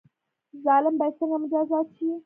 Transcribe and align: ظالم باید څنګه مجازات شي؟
ظالم 0.65 0.95
باید 0.99 1.17
څنګه 1.19 1.37
مجازات 1.43 1.87
شي؟ 1.97 2.07